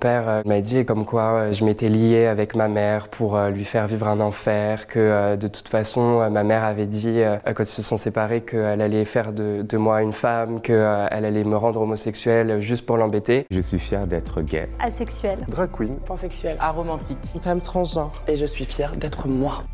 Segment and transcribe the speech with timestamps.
[0.00, 3.64] père euh, m'a dit comme quoi euh, je m'étais lié avec ma mère pour lui
[3.64, 7.20] faire vivre un enfer, que de toute façon ma mère avait dit
[7.54, 10.80] quand ils se sont séparés qu'elle allait faire de, de, moi une femme, qu'elle
[11.24, 13.46] allait me rendre homosexuel juste pour l'embêter.
[13.50, 14.68] Je suis fier d'être gay.
[14.78, 15.38] Asexuel.
[15.48, 15.96] Drag queen.
[16.06, 16.56] Pansexuel.
[16.58, 17.18] Aromantique.
[17.34, 18.12] Une femme transgenre.
[18.26, 19.64] Et je suis fier d'être moi.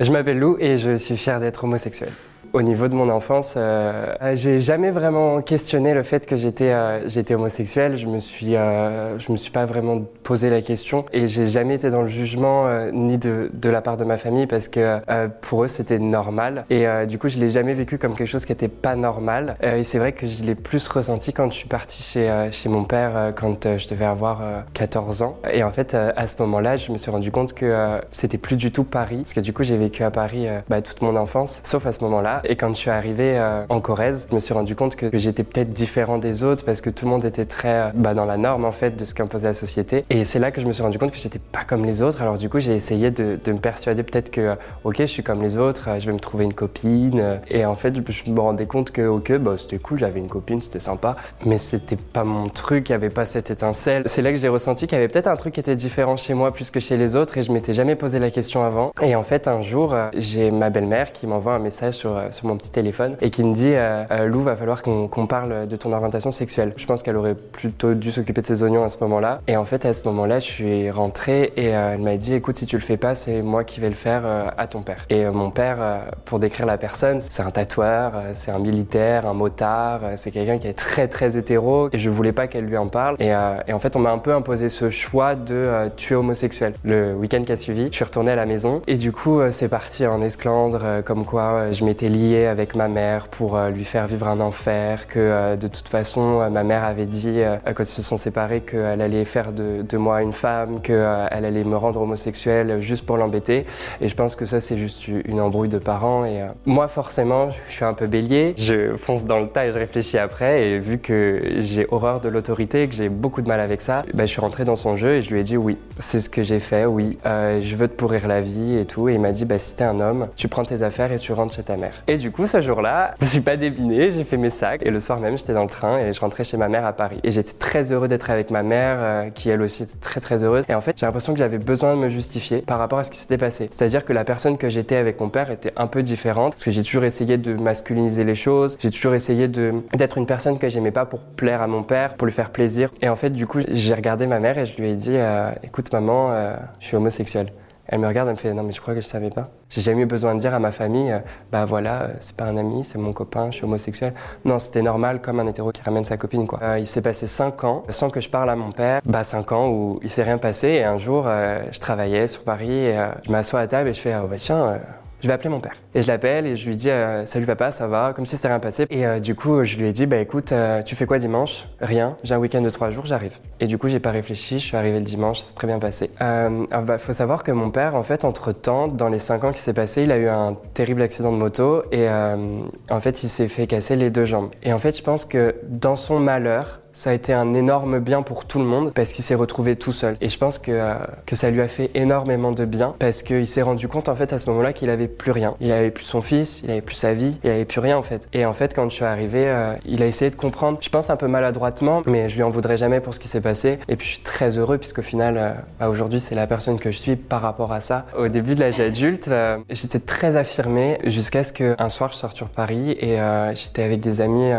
[0.00, 2.12] Je m'appelle Lou et je suis fier d'être homosexuel.
[2.52, 7.08] Au niveau de mon enfance, euh, j'ai jamais vraiment questionné le fait que j'étais euh,
[7.08, 7.96] j'étais homosexuel.
[7.96, 11.76] Je me suis euh, je me suis pas vraiment posé la question et j'ai jamais
[11.76, 14.98] été dans le jugement euh, ni de, de la part de ma famille parce que
[15.08, 18.44] euh, pour eux c'était normal et du coup je l'ai jamais vécu comme quelque chose
[18.44, 19.56] qui était pas normal.
[19.62, 22.84] et c'est vrai que je l'ai plus ressenti quand je suis parti chez chez mon
[22.84, 24.40] père quand je devais avoir
[24.72, 28.38] 14 ans et en fait à ce moment-là je me suis rendu compte que c'était
[28.38, 31.16] plus du tout Paris parce que du coup j'ai vécu à Paris bah, toute mon
[31.16, 34.40] enfance sauf à ce moment-là et quand je suis arrivé euh, en Corrèze, je me
[34.40, 37.44] suis rendu compte que, j'étais peut-être différent des autres parce que tout le monde était
[37.44, 40.04] très euh, bah, dans la norme en fait de ce qu'imposait la société.
[40.10, 42.22] Et c'est là que je me suis rendu compte que j'étais pas comme les autres.
[42.22, 45.58] Alors du coup, j'ai essayé de, me persuader peut-être que ok, je suis comme les
[45.58, 47.40] autres, je vais me trouver une copine.
[47.48, 50.60] Et en fait, je me rendais compte que ok, bah, c'était cool, j'avais une copine,
[50.62, 54.04] c'était sympa, mais c'était pas mon truc, il y avait pas cette étincelle.
[54.06, 56.34] C'est là que j'ai ressenti qu'il y avait peut-être un truc qui était différent chez
[56.34, 58.92] moi plus que chez les autres et je m'étais jamais posé la question avant.
[59.02, 62.46] Et en fait, un jour, euh, j'ai ma belle-mère qui m'envoie un message sur sur
[62.46, 65.76] mon petit téléphone et qui me dit euh, euh, Lou, va falloir qu'on parle de
[65.76, 66.72] ton orientation sexuelle.
[66.76, 69.40] Je pense qu'elle aurait plutôt dû s'occuper de ses oignons à ce moment-là.
[69.46, 72.56] Et en fait, à ce moment-là, je suis rentrée et euh, elle m'a dit écoute,
[72.58, 74.22] si tu le fais pas, c'est moi qui vais le faire
[74.56, 75.06] à ton père.
[75.10, 75.78] Et mon père,
[76.24, 80.68] pour décrire la personne, c'est un tatoueur, c'est un militaire, un motard, c'est quelqu'un qui
[80.68, 83.16] est très très hétéro et je voulais pas qu'elle lui en parle.
[83.20, 86.74] Et, en fait, on m'a un peu imposé ce choix de tuer homosexuel.
[86.84, 89.68] Le week-end qui a suivi, je suis retournée à la maison et du coup, c'est
[89.68, 94.28] parti en esclandre, comme quoi je m'étais avec ma mère pour euh, lui faire vivre
[94.28, 97.40] un enfer, que euh, de toute façon euh, ma mère avait dit
[97.74, 100.98] quand ils se sont séparés qu'elle allait faire de, de, moi une femme, qu'elle
[101.44, 103.64] allait me rendre homosexuel juste pour l'embêter.
[104.00, 106.24] Et je pense que ça c'est juste une embrouille de parents.
[106.24, 109.78] Et moi forcément je suis un peu bélier, je fonce dans le tas et je
[109.78, 110.64] réfléchis après.
[110.64, 114.26] Et vu que j'ai horreur de l'autorité, que j'ai beaucoup de mal avec ça, bah,
[114.26, 116.42] je suis rentré dans son jeu et je lui ai dit oui, c'est ce que
[116.42, 119.08] j'ai fait, oui, je veux te pourrir la vie et tout.
[119.08, 121.32] Et il m'a dit bah, si t'es un homme, tu prends tes affaires et tu
[121.32, 122.02] rentres chez ta mère.
[122.10, 124.98] Et du coup ce jour-là, je suis pas débiné, j'ai fait mes sacs et le
[124.98, 127.20] soir même j'étais dans le train et je rentrais chez ma mère à Paris.
[127.22, 130.42] Et j'étais très heureux d'être avec ma mère, euh, qui elle aussi était très très
[130.42, 130.64] heureuse.
[130.68, 133.12] Et en fait j'ai l'impression que j'avais besoin de me justifier par rapport à ce
[133.12, 133.68] qui s'était passé.
[133.70, 136.72] C'est-à-dire que la personne que j'étais avec mon père était un peu différente parce que
[136.72, 140.90] j'ai toujours essayé de masculiniser les choses, j'ai toujours essayé d'être une personne que j'aimais
[140.90, 142.90] pas pour plaire à mon père, pour lui faire plaisir.
[143.02, 145.52] Et en fait du coup j'ai regardé ma mère et je lui ai dit euh,
[145.62, 147.52] écoute maman, euh, je suis homosexuel.
[147.92, 149.48] Elle me regarde, elle me fait non mais je crois que je savais pas.
[149.68, 151.18] J'ai jamais eu besoin de dire à ma famille euh,
[151.50, 154.14] bah voilà, euh, c'est pas un ami, c'est mon copain, je suis homosexuel.
[154.44, 156.60] Non, c'était normal comme un hétéro qui ramène sa copine quoi.
[156.62, 159.00] Euh, il s'est passé cinq ans sans que je parle à mon père.
[159.04, 162.70] Bah cinq ans où il s'est rien passé et un jour je travaillais sur Paris
[162.70, 162.96] et
[163.26, 164.78] je m'assois à table et je fais oh, bah tiens
[165.22, 165.74] je vais appeler mon père.
[165.94, 168.12] Et je l'appelle et je lui dis euh, Salut papa, ça va?
[168.14, 168.86] Comme si c'était rien passé.
[168.90, 171.66] Et euh, du coup, je lui ai dit Bah écoute, euh, tu fais quoi dimanche?
[171.80, 172.16] Rien.
[172.22, 173.36] J'ai un week-end de trois jours, j'arrive.
[173.60, 176.10] Et du coup, j'ai pas réfléchi, je suis arrivé le dimanche, c'est très bien passé.
[176.20, 179.52] Euh, bah, faut savoir que mon père, en fait, entre temps, dans les cinq ans
[179.52, 183.28] qui s'est passé, il a eu un terrible accident de moto et en fait, il
[183.28, 184.50] s'est fait casser les deux jambes.
[184.62, 188.22] Et en fait, je pense que dans son malheur, ça a été un énorme bien
[188.22, 190.14] pour tout le monde parce qu'il s'est retrouvé tout seul.
[190.20, 190.94] Et je pense que, euh,
[191.26, 194.32] que ça lui a fait énormément de bien parce qu'il s'est rendu compte en fait
[194.32, 195.54] à ce moment-là qu'il avait plus rien.
[195.60, 198.02] Il avait plus son fils, il avait plus sa vie, il avait plus rien en
[198.02, 198.28] fait.
[198.32, 200.78] Et en fait quand je suis arrivé, euh, il a essayé de comprendre.
[200.80, 203.40] Je pense un peu maladroitement, mais je lui en voudrais jamais pour ce qui s'est
[203.40, 203.78] passé.
[203.88, 206.90] Et puis je suis très heureux puisqu'au final, euh, bah, aujourd'hui c'est la personne que
[206.90, 208.06] je suis par rapport à ça.
[208.18, 209.30] Au début de l'âge adulte,
[209.70, 213.18] j'étais très affirmé jusqu'à ce qu'un soir je sorte sur Paris et
[213.54, 214.50] j'étais avec des amis,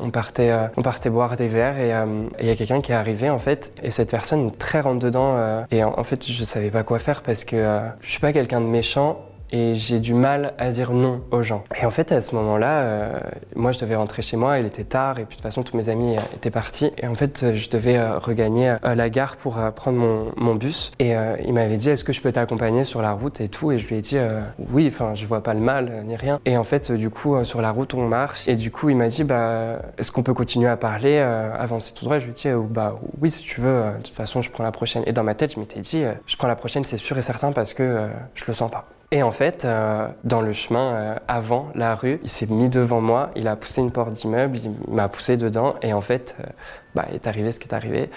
[0.00, 2.94] on partait, on partait boire des verres euh, et il y a quelqu'un qui est
[2.94, 6.70] arrivé en fait et cette personne très rentre dedans euh, et en, fait je savais
[6.70, 9.20] pas quoi faire parce que euh, je suis pas quelqu'un de méchant
[9.54, 11.62] et j'ai du mal à dire non aux gens.
[11.80, 13.20] Et en fait, à ce moment-là, euh,
[13.54, 15.76] moi, je devais rentrer chez moi, il était tard, et puis de toute façon, tous
[15.76, 16.90] mes amis euh, étaient partis.
[16.98, 20.90] Et en fait, je devais euh, regagner la gare pour prendre mon, mon, bus.
[20.98, 21.14] Et
[21.44, 23.70] il m'avait dit, est-ce que je peux t'accompagner sur la route et tout?
[23.70, 24.18] Et je lui ai dit,
[24.70, 26.40] oui, enfin, je vois pas le mal, ni rien.
[26.44, 28.48] Et en fait, du coup, sur la route, on marche.
[28.48, 32.04] Et du coup, il m'a dit, bah, est-ce qu'on peut continuer à parler, avancer tout
[32.04, 32.18] droit?
[32.18, 34.72] Je lui ai dit, bah, oui, si tu veux, de toute façon, je prends la
[34.72, 35.02] prochaine.
[35.06, 37.52] Et dans ma tête, je m'étais dit, je prends la prochaine, c'est sûr et certain,
[37.52, 38.86] parce que je le sens pas.
[39.14, 43.00] Et en fait, euh, dans le chemin euh, avant la rue, il s'est mis devant
[43.00, 46.44] moi, il a poussé une porte d'immeuble, il m'a poussé dedans et en fait, euh,
[46.94, 48.10] bah, est arrivé ce qui est arrivé.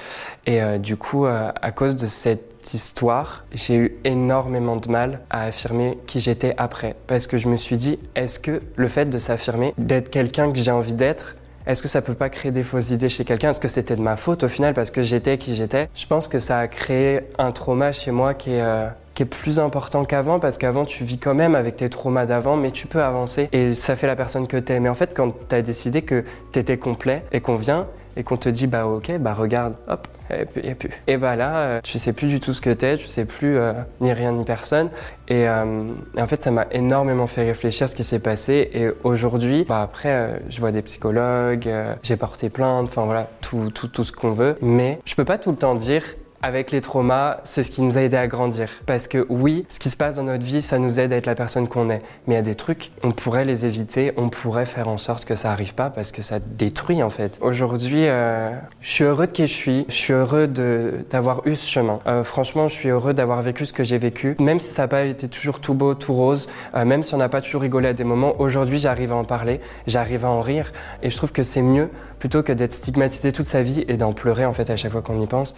[0.45, 5.97] Et du coup, à cause de cette histoire, j'ai eu énormément de mal à affirmer
[6.05, 6.95] qui j'étais après.
[7.07, 10.59] Parce que je me suis dit, est-ce que le fait de s'affirmer, d'être quelqu'un que
[10.59, 11.36] j'ai envie d'être,
[11.67, 13.49] est-ce que ça peut pas créer des fausses idées chez quelqu'un?
[13.49, 15.89] Est-ce que c'était de ma faute au final parce que j'étais qui j'étais?
[15.95, 19.25] Je pense que ça a créé un trauma chez moi qui est euh, qui est
[19.25, 22.87] plus important qu'avant parce qu'avant tu vis quand même avec tes traumas d'avant mais tu
[22.87, 24.79] peux avancer et ça fait la personne que t'es.
[24.79, 27.87] Mais en fait quand tu as décidé que t'étais complet et qu'on vient
[28.17, 31.79] et qu'on te dit bah ok bah regarde hop et puis, et bah là euh,
[31.83, 33.71] tu sais plus du tout ce que t'es tu sais plus euh,
[34.01, 34.89] ni rien ni personne.
[35.29, 35.83] Et, euh,
[36.17, 38.69] en fait ça m'a énormément fait réfléchir ce qui s'est passé.
[38.73, 41.69] Et aujourd'hui bah après je vois des psychologues
[42.03, 44.57] j'ai porté plainte enfin voilà tout, tout, tout ce qu'on veut.
[44.61, 46.03] Mais je peux pas tout le temps dire
[46.41, 48.69] avec les traumas, c'est ce qui nous a aidé à grandir.
[48.85, 51.25] Parce que oui, ce qui se passe dans notre vie, ça nous aide à être
[51.25, 52.01] la personne qu'on est.
[52.25, 55.25] Mais il y a des trucs, on pourrait les éviter, on pourrait faire en sorte
[55.25, 57.39] que ça arrive pas parce que ça détruit en fait.
[57.41, 58.51] Aujourd'hui, euh,
[58.81, 61.99] je suis heureux de qui je suis, je suis heureux d'avoir eu ce chemin.
[62.07, 64.35] Euh, franchement, je suis heureux d'avoir vécu ce que j'ai vécu.
[64.39, 67.17] Même si ça n'a pas été toujours tout beau, tout rose, euh, même si on
[67.17, 70.41] n'a pas toujours rigolé à des moments, aujourd'hui j'arrive à en parler, j'arrive à en
[70.41, 70.71] rire.
[71.01, 71.89] Et je trouve que c'est mieux
[72.19, 75.01] plutôt que d'être stigmatisé toute sa vie et d'en pleurer en fait à chaque fois
[75.01, 75.55] qu'on y pense.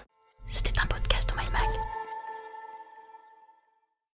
[0.49, 0.98] C'était impossible.